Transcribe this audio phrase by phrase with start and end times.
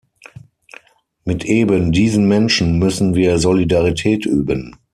[1.25, 4.75] Mit eben diesen Menschen müssen wir Solidarität üben.